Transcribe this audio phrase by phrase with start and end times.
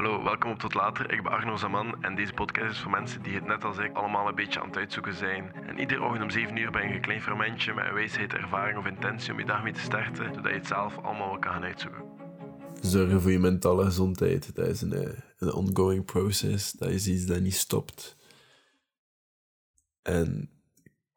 [0.00, 1.12] Hallo, welkom op Tot Later.
[1.12, 3.96] Ik ben Arno Zaman en deze podcast is voor mensen die het net als ik
[3.96, 5.52] allemaal een beetje aan het uitzoeken zijn.
[5.66, 8.78] En iedere ochtend om 7 uur ben je een klein fermentje met een wijsheid, ervaring
[8.78, 11.52] of intentie om je dag mee te starten, zodat je het zelf allemaal wel kan
[11.52, 12.02] gaan uitzoeken.
[12.80, 16.72] Zorgen voor je mentale gezondheid, dat is een, eh, een ongoing process.
[16.72, 18.16] Dat is iets dat niet stopt.
[20.02, 20.50] En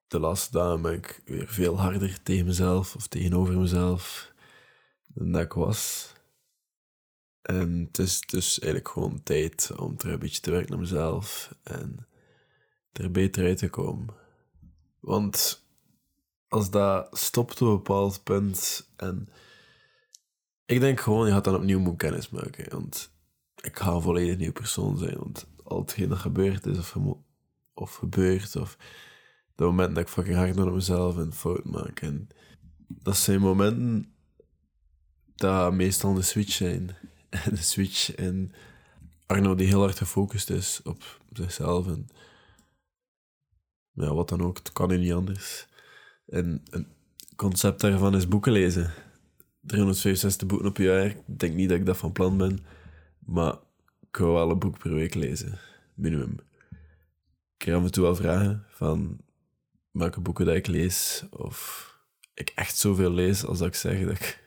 [0.08, 4.32] de laatste dagen ben ik weer veel harder tegen mezelf of tegenover mezelf
[5.08, 6.14] dan dat ik was.
[7.44, 11.56] En het is dus eigenlijk gewoon tijd om terug een beetje te werken naar mezelf
[11.64, 12.08] en
[12.92, 14.14] er beter uit te komen.
[15.00, 15.66] Want
[16.48, 19.30] als dat stopt op een bepaald punt en
[20.66, 22.70] ik denk gewoon, je gaat dan opnieuw moeten kennis maken.
[22.70, 23.12] Want
[23.62, 25.18] ik ga een volledig nieuwe persoon zijn.
[25.18, 26.98] Want al hetgeen dat gebeurd is of,
[27.74, 28.78] of gebeurt, of
[29.56, 32.02] de momenten dat ik fucking hard naar mezelf en fout maak.
[32.02, 32.28] En
[32.88, 34.14] dat zijn momenten
[35.36, 36.96] dat meestal de switch zijn.
[37.34, 38.54] En de switch in
[39.26, 42.08] Arno die heel hard gefocust is op zichzelf en
[43.92, 45.68] ja, wat dan ook, het kan niet anders.
[46.26, 46.88] En een
[47.36, 48.94] concept daarvan is boeken lezen.
[49.62, 51.06] 365 boeken op een jaar.
[51.06, 52.66] Ik denk niet dat ik dat van plan ben,
[53.20, 53.54] maar
[54.00, 55.60] ik wil wel een boek per week lezen,
[55.94, 56.40] minimum.
[57.52, 59.18] Ik krijg af en toe wel vragen van
[59.92, 61.90] welke boeken dat ik lees, of
[62.34, 64.43] ik echt zoveel lees als dat ik zeg dat ik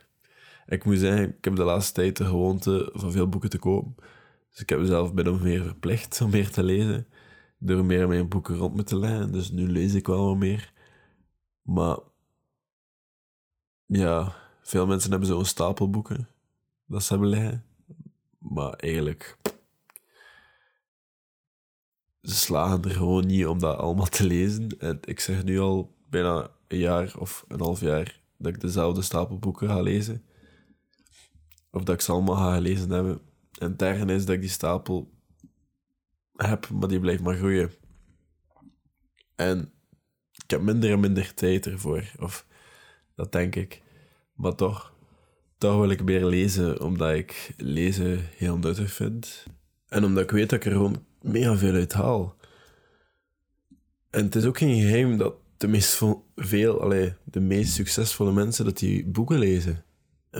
[0.67, 3.95] ik moet zeggen, ik heb de laatste tijd de gewoonte van veel boeken te kopen.
[4.50, 7.06] Dus ik heb mezelf bijna meer verplicht om meer te lezen.
[7.59, 9.33] Door meer mijn boeken rond me te leggen.
[9.33, 10.72] Dus nu lees ik wel wat meer.
[11.62, 11.98] Maar
[13.87, 16.28] ja, veel mensen hebben zo'n stapel boeken
[16.87, 17.64] dat ze hebben liggen.
[18.39, 19.37] Maar eigenlijk,
[22.22, 24.69] ze slagen er gewoon niet om dat allemaal te lezen.
[24.78, 29.03] En ik zeg nu al bijna een jaar of een half jaar dat ik dezelfde
[29.03, 30.25] stapel boeken ga lezen.
[31.77, 33.20] Of dat ik ze allemaal ga gelezen hebben.
[33.58, 35.10] En het is dat ik die stapel
[36.36, 37.70] heb, maar die blijft maar groeien.
[39.34, 39.72] En
[40.32, 42.12] ik heb minder en minder tijd ervoor.
[42.19, 42.47] Of
[43.14, 43.82] dat denk ik.
[44.34, 44.94] Maar toch,
[45.59, 49.47] toch wil ik meer lezen, omdat ik lezen heel nuttig vind.
[49.88, 52.37] En omdat ik weet dat ik er gewoon mega veel uit haal.
[54.10, 56.03] En het is ook geen geheim dat de meest,
[56.37, 59.84] veel, allee, de meest succesvolle mensen dat die boeken lezen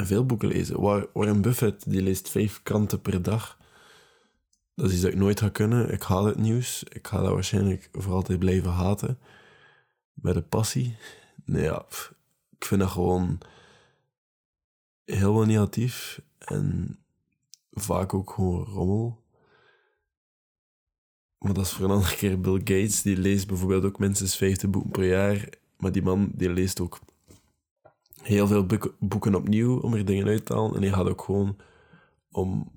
[0.05, 0.81] veel boeken lezen.
[1.13, 3.59] Warren Buffett die leest vijf kranten per dag.
[4.75, 5.93] Dat is iets dat ik nooit ga kunnen.
[5.93, 6.83] Ik haal het nieuws.
[6.83, 9.19] Ik ga dat waarschijnlijk voor altijd blijven haten.
[10.13, 10.97] Met een passie.
[11.45, 11.85] Nee, ja,
[12.59, 13.39] ik vind dat gewoon
[15.05, 16.21] heel negatief.
[16.39, 16.99] En
[17.71, 19.25] vaak ook gewoon rommel.
[21.39, 23.03] Maar dat is voor een andere keer Bill Gates.
[23.03, 25.49] Die leest bijvoorbeeld ook minstens 50 boeken per jaar.
[25.77, 26.99] Maar die man die leest ook
[28.27, 28.67] heel veel
[28.99, 30.75] boeken opnieuw om er dingen uit te halen.
[30.75, 31.57] En hij gaat ook gewoon
[32.31, 32.73] om,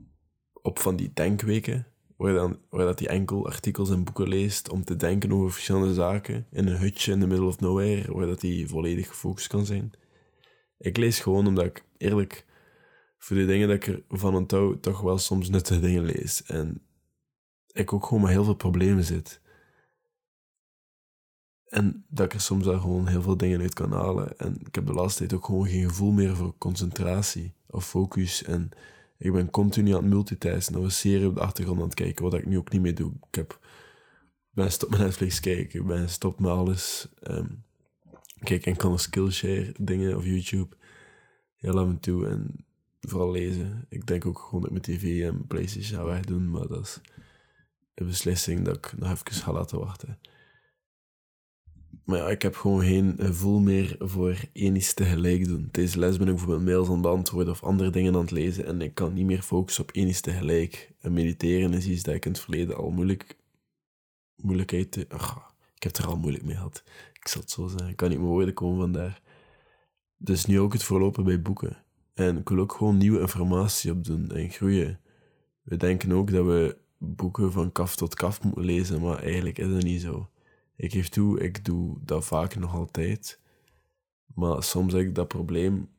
[0.53, 1.87] op van die denkweken,
[2.17, 5.93] waar, dan, waar dat hij enkel artikels en boeken leest om te denken over verschillende
[5.93, 6.47] zaken.
[6.51, 9.91] In een hutje in the middle of nowhere, waar dat hij volledig gefocust kan zijn.
[10.77, 12.45] Ik lees gewoon omdat ik eerlijk
[13.17, 16.43] voor de dingen dat ik ervan onthoud, toch wel soms nuttige dingen lees.
[16.43, 16.81] En
[17.71, 19.41] ik ook gewoon met heel veel problemen zit.
[21.69, 24.37] En dat ik er soms daar gewoon heel veel dingen uit kan halen.
[24.37, 28.43] En ik heb de laatste tijd ook gewoon geen gevoel meer voor concentratie of focus.
[28.43, 28.69] En
[29.17, 32.23] ik ben continu aan het multitasken of een serie op de achtergrond aan het kijken,
[32.23, 33.11] wat ik nu ook niet meer doe.
[33.27, 33.59] Ik heb,
[34.49, 37.07] ben stop met Netflix kijken, ik ben stop met alles.
[37.23, 37.63] Um,
[38.39, 40.75] kijk enkel naar Skillshare dingen of YouTube.
[41.55, 42.27] Heel af en toe.
[42.27, 42.65] En
[43.01, 43.85] vooral lezen.
[43.89, 47.01] Ik denk ook gewoon dat mijn tv en PlayStation ga wegdoen, maar dat is
[47.95, 50.19] een beslissing dat ik nog even ga laten wachten.
[52.03, 55.67] Maar ja, ik heb gewoon geen gevoel meer voor één iets tegelijk doen.
[55.71, 58.65] Deze les ben ik bijvoorbeeld mails aan het beantwoorden of andere dingen aan het lezen
[58.65, 60.91] en ik kan niet meer focussen op één iets tegelijk.
[61.01, 63.37] En mediteren is iets dat ik in het verleden al moeilijk...
[64.35, 64.91] Moeilijkheid...
[64.91, 65.01] Te,
[65.75, 66.83] ik heb er al moeilijk mee gehad.
[67.13, 67.89] Ik zal het zo zeggen.
[67.89, 69.21] Ik kan niet meer woorden komen vandaar.
[70.17, 71.77] Dus nu ook het voorlopen bij boeken.
[72.13, 74.99] En ik wil ook gewoon nieuwe informatie opdoen en groeien.
[75.61, 79.69] We denken ook dat we boeken van kaf tot kaf moeten lezen, maar eigenlijk is
[79.69, 80.29] dat niet zo.
[80.79, 83.39] Ik geef toe, ik doe dat vaak nog altijd.
[84.25, 85.89] Maar soms heb ik dat probleem.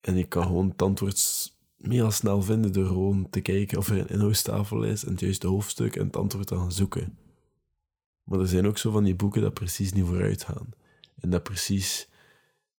[0.00, 3.98] En ik kan gewoon het antwoord meer snel vinden door gewoon te kijken of er
[3.98, 7.18] een inhoudstafel is en het juiste hoofdstuk en het antwoord te gaan zoeken.
[8.24, 10.68] Maar er zijn ook zo van die boeken dat precies niet vooruit gaan.
[11.20, 12.08] En dat precies,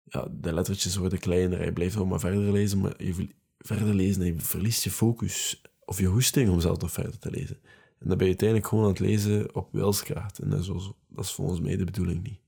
[0.03, 1.65] ja, de lettertjes worden kleiner.
[1.65, 5.61] Je blijft wel maar verder lezen, maar je verder lezen en je verliest je focus
[5.85, 7.59] of je hoesting om zelf nog verder te lezen.
[7.99, 10.39] En dan ben je uiteindelijk gewoon aan het lezen op wilskracht.
[10.39, 10.67] En dat is,
[11.07, 12.39] dat is volgens mij de bedoeling niet.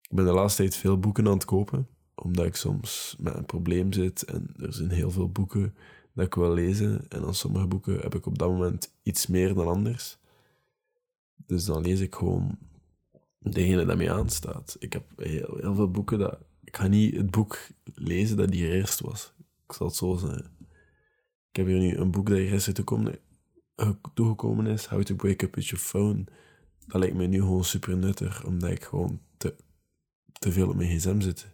[0.00, 3.46] Ik ben de laatste tijd veel boeken aan het kopen, omdat ik soms met een
[3.46, 4.22] probleem zit.
[4.22, 5.74] En er zijn heel veel boeken
[6.12, 7.08] dat ik wil lezen.
[7.08, 10.18] En aan sommige boeken heb ik op dat moment iets meer dan anders.
[11.46, 12.58] Dus dan lees ik gewoon
[13.38, 14.76] degene dat mij aanstaat.
[14.78, 16.38] Ik heb heel, heel veel boeken dat...
[16.64, 17.58] Ik ga niet het boek
[17.94, 19.32] lezen dat hier eerst was.
[19.66, 20.56] Ik zal het zo zeggen.
[21.50, 22.66] Ik heb hier nu een boek dat hier eerst
[24.14, 24.86] toegekomen is.
[24.86, 26.24] How to Break Up With Your Phone.
[26.86, 29.54] Dat lijkt me nu gewoon super nuttig, omdat ik gewoon te,
[30.32, 31.52] te veel op mijn gsm zit.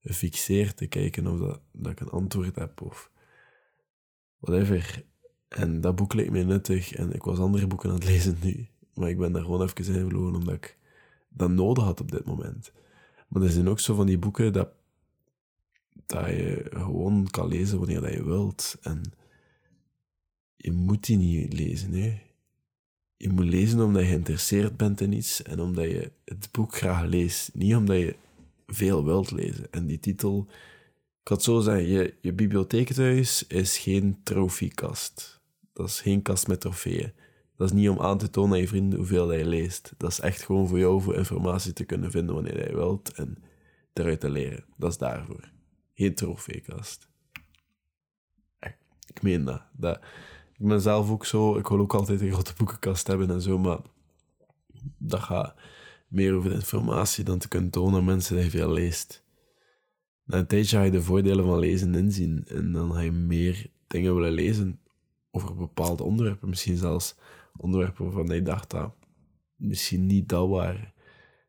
[0.00, 3.10] Gefixeerd te kijken of dat, dat ik een antwoord heb of
[4.38, 5.04] whatever.
[5.48, 8.68] En dat boek leek mij nuttig en ik was andere boeken aan het lezen nu.
[8.94, 10.78] Maar ik ben daar gewoon even in verloren omdat ik
[11.28, 12.72] dat nodig had op dit moment.
[13.28, 14.68] Maar er zijn ook zo van die boeken dat,
[16.06, 18.76] dat je gewoon kan lezen wanneer dat je wilt.
[18.80, 19.02] En
[20.60, 22.20] je moet die niet lezen, hè.
[23.16, 27.04] Je moet lezen omdat je geïnteresseerd bent in iets en omdat je het boek graag
[27.04, 27.54] leest.
[27.54, 28.16] Niet omdat je
[28.66, 29.72] veel wilt lezen.
[29.72, 30.46] En die titel,
[31.22, 35.40] ik had zo zeggen, je, je bibliotheek thuis is geen trofiekast.
[35.72, 37.12] Dat is geen kast met trofeeën.
[37.56, 39.92] Dat is niet om aan te tonen aan je vrienden hoeveel je leest.
[39.96, 43.38] Dat is echt gewoon voor jou voor informatie te kunnen vinden wanneer je wilt en
[43.92, 44.64] eruit te leren.
[44.76, 45.50] Dat is daarvoor.
[45.94, 47.08] Geen trofeekast.
[49.08, 49.62] Ik meen dat.
[49.72, 50.00] dat.
[50.58, 53.58] Ik ben zelf ook zo, ik wil ook altijd een grote boekenkast hebben en zo,
[53.58, 53.78] maar
[54.98, 55.54] dat gaat
[56.08, 59.24] meer over informatie dan te kunnen tonen aan mensen je veel leest.
[60.24, 63.70] Na een tijdje ga je de voordelen van lezen inzien en dan ga je meer
[63.86, 64.80] dingen willen lezen
[65.30, 67.14] over bepaalde onderwerpen, misschien zelfs
[67.56, 68.94] onderwerpen waarvan je dacht dat
[69.58, 70.92] misschien niet dat waren.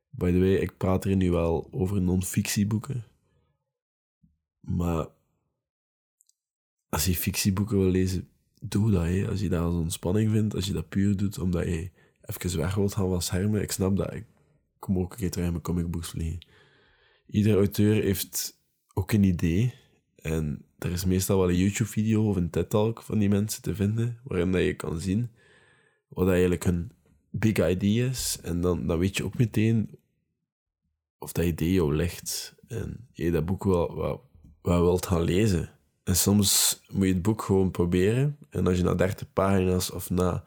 [0.09, 3.03] By the way, ik praat hier nu wel over non-fictieboeken.
[4.59, 5.07] Maar
[6.89, 8.29] als je fictieboeken wil lezen,
[8.59, 9.03] doe dat.
[9.03, 9.27] Hè.
[9.29, 11.89] Als je dat als ontspanning vindt, als je dat puur doet omdat je
[12.21, 14.13] even weg wilt gaan van schermen, ik snap dat.
[14.13, 14.25] Ik
[14.79, 16.45] kom ook een keer terug in mijn comicbooks vliegen.
[17.27, 18.59] Ieder auteur heeft
[18.93, 19.73] ook een idee.
[20.15, 24.19] En er is meestal wel een YouTube-video of een TED-talk van die mensen te vinden,
[24.23, 25.29] waarin dat je kan zien
[26.07, 26.91] wat eigenlijk een
[27.29, 28.39] big idea is.
[28.41, 29.99] En dan, dan weet je ook meteen
[31.17, 32.55] of dat idee jou ligt.
[32.67, 34.29] En je dat boek wel, wel,
[34.61, 35.69] wel wilt gaan lezen.
[36.09, 38.37] En soms moet je het boek gewoon proberen.
[38.49, 40.43] En als je na 30 pagina's of na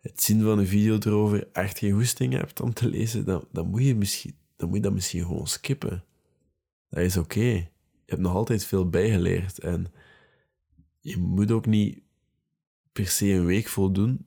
[0.00, 3.66] het zien van een video erover echt geen goesting hebt om te lezen, dan, dan,
[3.66, 6.04] moet, je misschien, dan moet je dat misschien gewoon skippen.
[6.88, 7.40] Dat is oké.
[7.40, 7.68] Je
[8.06, 9.58] hebt nog altijd veel bijgeleerd.
[9.58, 9.86] En
[11.00, 11.98] je moet ook niet
[12.92, 14.26] per se een week voldoen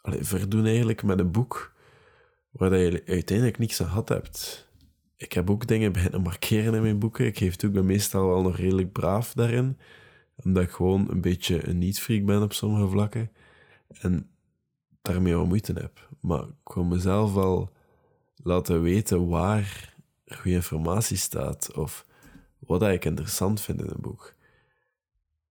[0.00, 1.74] allee, verdoen eigenlijk met een boek
[2.50, 4.67] waar je uiteindelijk niks aan gehad hebt.
[5.18, 7.26] Ik heb ook dingen beginnen markeren in mijn boeken.
[7.26, 9.78] Ik geef toe, ik ben meestal wel nog redelijk braaf daarin.
[10.44, 13.30] Omdat ik gewoon een beetje een niet-freak ben op sommige vlakken.
[14.00, 14.30] En
[15.02, 16.08] daarmee wel moeite heb.
[16.20, 17.70] Maar ik wil mezelf wel
[18.36, 19.94] laten weten waar
[20.26, 21.74] goede informatie staat.
[21.74, 22.06] Of
[22.58, 24.34] wat ik interessant vind in een boek.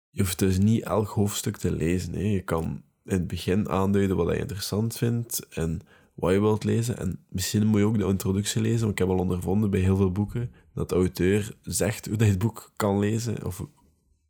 [0.10, 2.14] Je hoeft dus niet elk hoofdstuk te lezen.
[2.14, 2.24] Hè.
[2.24, 5.82] Je kan in het begin aanduiden wat je interessant vindt en
[6.14, 6.98] wat je wilt lezen.
[6.98, 9.98] En misschien moet je ook de introductie lezen, want ik heb al ondervonden bij heel
[9.98, 13.66] veel boeken dat de auteur zegt hoe je het boek kan lezen, of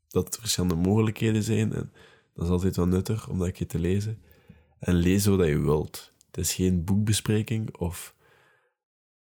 [0.07, 1.73] dat er verschillende mogelijkheden zijn.
[1.73, 1.91] En
[2.33, 4.21] dat is altijd wel nuttig om dat je te lezen.
[4.79, 6.13] En lezen wat je wilt.
[6.25, 8.15] Het is geen boekbespreking of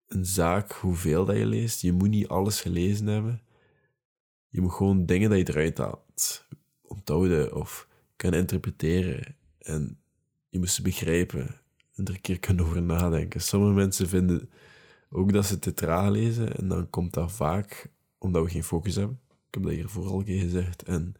[0.07, 1.81] een zaak hoeveel dat je leest.
[1.81, 3.41] Je moet niet alles gelezen hebben.
[4.49, 6.47] Je moet gewoon dingen dat je eruit haalt
[6.81, 9.35] onthouden of kunnen interpreteren.
[9.59, 9.99] En
[10.49, 11.60] je moet ze begrijpen en
[12.07, 13.41] er een keer kunnen over nadenken.
[13.41, 14.49] Sommige mensen vinden
[15.09, 18.95] ook dat ze te traag lezen en dan komt dat vaak omdat we geen focus
[18.95, 19.19] hebben.
[19.27, 20.83] Ik heb dat hier vooral al gezegd.
[20.83, 21.13] En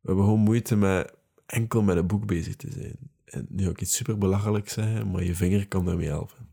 [0.00, 1.14] we hebben gewoon moeite met
[1.46, 2.96] enkel met een boek bezig te zijn.
[3.24, 6.48] En nu ik iets super belachelijk zeggen, maar je vinger kan daarmee helpen.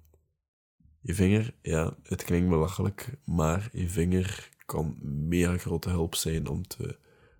[0.99, 6.67] Je vinger, ja, het klinkt belachelijk, maar je vinger kan mega grote hulp zijn om
[6.67, 6.97] te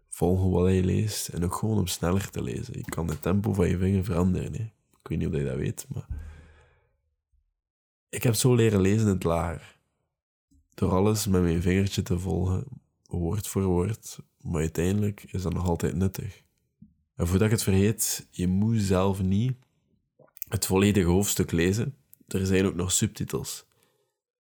[0.10, 2.78] volgen wat je leest en ook gewoon om sneller te lezen.
[2.78, 4.54] Je kan het tempo van je vinger veranderen.
[4.54, 4.72] Hè.
[5.04, 6.08] Ik weet niet of je dat weet, maar...
[8.10, 9.78] Ik heb zo leren lezen in het lager.
[10.74, 12.66] Door alles met mijn vingertje te volgen,
[13.06, 16.44] woord voor woord, maar uiteindelijk is dat nog altijd nuttig.
[17.16, 19.58] En voordat ik het vergeet, je moet zelf niet
[20.48, 21.96] het volledige hoofdstuk lezen.
[22.28, 23.66] Er zijn ook nog subtitels.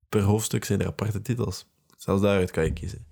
[0.10, 1.65] Per hoofdstuk zijn er aparte titels.
[1.98, 3.08] Zelfs daaruit kan je kiezen.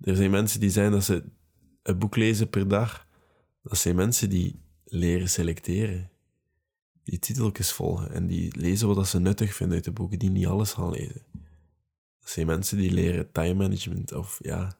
[0.00, 1.24] Er zijn mensen die zijn dat ze
[1.82, 3.06] een boek lezen per dag.
[3.62, 6.10] Dat zijn mensen die leren selecteren.
[7.02, 10.46] Die titeltjes volgen en die lezen wat ze nuttig vinden uit de boeken, die niet
[10.46, 11.22] alles gaan lezen.
[12.20, 14.76] Dat zijn mensen die leren time management of ja.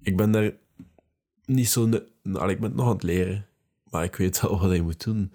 [0.00, 0.52] Ik ben daar
[1.44, 1.88] niet zo.
[2.22, 3.46] Nou, ik ben nog aan het leren,
[3.90, 5.32] maar ik weet wel wat je moet doen.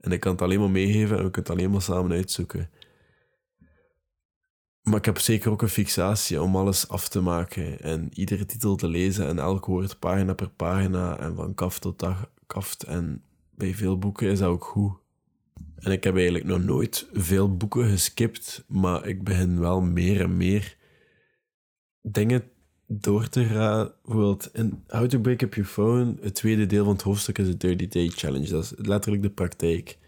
[0.00, 2.70] En ik kan het alleen maar meegeven en we kunnen het alleen maar samen uitzoeken.
[4.82, 8.76] Maar ik heb zeker ook een fixatie om alles af te maken en iedere titel
[8.76, 11.98] te lezen en elk woord pagina per pagina en van kaft tot
[12.86, 13.22] En
[13.54, 14.92] bij veel boeken is dat ook goed.
[15.76, 20.36] En ik heb eigenlijk nog nooit veel boeken geskipt, maar ik begin wel meer en
[20.36, 20.76] meer
[22.02, 22.42] dingen
[22.86, 23.92] door te gaan.
[24.04, 27.46] Bijvoorbeeld in How to Break Up Your Phone, het tweede deel van het hoofdstuk is
[27.46, 28.48] de 30 Day Challenge.
[28.48, 29.98] Dat is letterlijk de praktijk.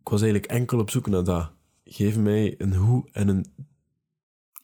[0.00, 1.50] Ik was eigenlijk enkel op zoek naar dat.
[1.84, 3.46] Geef mij een hoe en een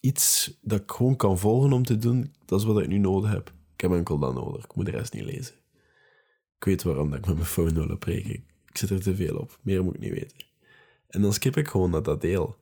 [0.00, 2.34] iets dat ik gewoon kan volgen om te doen.
[2.44, 3.52] Dat is wat ik nu nodig heb.
[3.74, 4.64] Ik heb enkel dat nodig.
[4.64, 5.54] Ik moet de rest niet lezen.
[6.58, 8.34] Ik weet waarom dat ik met mijn phone wil opbreken.
[8.70, 9.58] Ik zit er te veel op.
[9.62, 10.36] Meer moet ik niet weten.
[11.08, 12.56] En dan skip ik gewoon naar dat deel.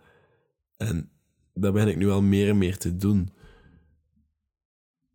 [0.77, 1.11] En
[1.55, 3.31] dat ben ik nu al meer en meer te doen.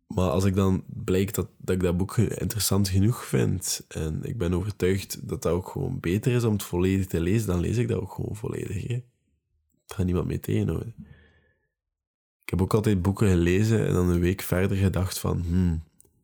[0.06, 4.38] Maar als ik dan blijkt dat, dat ik dat boek interessant genoeg vind en ik
[4.38, 7.76] ben overtuigd dat dat ook gewoon beter is om het volledig te lezen, dan lees
[7.76, 8.86] ik dat ook gewoon volledig.
[8.86, 9.02] Hè.
[9.86, 10.94] Gaat niemand mee tegenhouden.
[12.42, 15.82] Ik heb ook altijd boeken gelezen en dan een week verder gedacht van, hmm,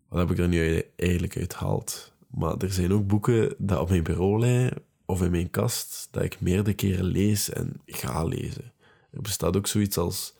[0.08, 2.15] wat heb ik er nu eigenlijk uit gehaald?
[2.26, 6.22] Maar er zijn ook boeken dat op mijn bureau liggen of in mijn kast, dat
[6.22, 8.72] ik meerdere keren lees en ga lezen.
[9.10, 10.34] Er bestaat ook zoiets als,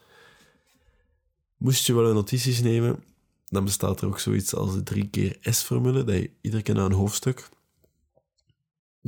[1.57, 3.05] moest je wel een notities nemen,
[3.47, 6.85] dan bestaat er ook zoiets als de drie keer S-formule, dat je iedere keer na
[6.85, 7.49] een hoofdstuk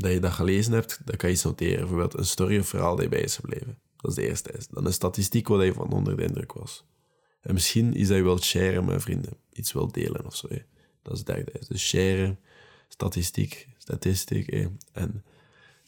[0.01, 1.79] dat je dat gelezen hebt, dan kan je iets noteren.
[1.79, 3.79] Bijvoorbeeld een story of verhaal dat je bij is gebleven.
[3.97, 4.67] Dat is de eerste S.
[4.69, 6.85] Dan een statistiek waar je van onder de indruk was.
[7.41, 9.33] En misschien is dat je wilt sharen met vrienden.
[9.53, 10.49] Iets wilt delen of zo.
[11.03, 11.67] Dat is de derde S.
[11.67, 12.39] Dus sharen,
[12.88, 14.49] statistiek, statistiek.
[14.92, 15.25] En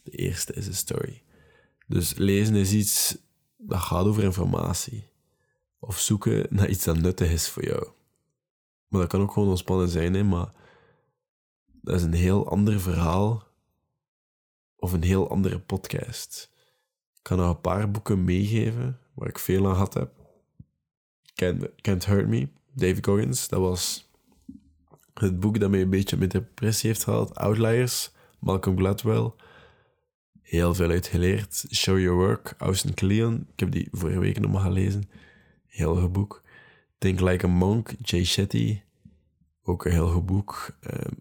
[0.02, 1.22] de eerste is een story.
[1.86, 3.16] Dus lezen is iets
[3.56, 5.08] dat gaat over informatie.
[5.78, 7.88] Of zoeken naar iets dat nuttig is voor jou.
[8.88, 10.52] Maar dat kan ook gewoon ontspannen zijn, hè, maar
[11.82, 13.46] dat is een heel ander verhaal
[14.76, 16.50] of een heel andere podcast.
[17.14, 20.12] Ik kan nog een paar boeken meegeven waar ik veel aan gehad heb.
[21.34, 23.48] Can't, Can't Hurt Me, David Goggins.
[23.48, 24.09] Dat was
[25.20, 27.34] het boek dat mij een beetje met depressie heeft gehaald.
[27.34, 29.32] Outliers, Malcolm Gladwell.
[30.42, 31.64] Heel veel uitgeleerd.
[31.72, 33.46] Show Your Work, Austin Kleon.
[33.52, 35.10] Ik heb die vorige week nog maar gelezen.
[35.66, 36.42] Heel goed boek.
[36.98, 38.80] Think Like a Monk, Jay Shetty.
[39.62, 40.76] Ook een heel goed boek.
[40.80, 41.12] Ehm,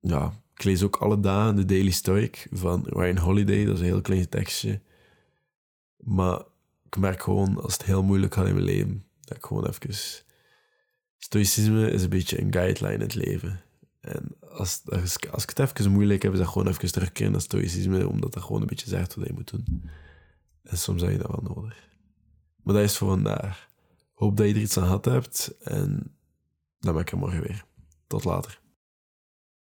[0.00, 3.64] ja, ik lees ook alle dagen de Daily Stoic van Ryan Holiday.
[3.64, 4.80] Dat is een heel klein tekstje.
[5.96, 6.42] Maar
[6.86, 10.24] ik merk gewoon, als het heel moeilijk gaat in mijn leven, dat ik gewoon even...
[11.26, 13.60] Stoïcisme is een beetje een guideline in het leven.
[14.00, 14.82] En als,
[15.30, 18.42] als, ik het even moeilijk heb, is dat gewoon even terugkeren naar stoïcisme, omdat dat
[18.42, 19.90] gewoon een beetje zegt wat je moet doen.
[20.62, 21.88] En soms heb je dat wel nodig.
[22.62, 23.68] Maar dat is voor vandaag.
[24.14, 26.16] Hoop dat je er iets aan gehad hebt en
[26.80, 27.64] dan ben ik er morgen weer.
[28.06, 28.60] Tot later.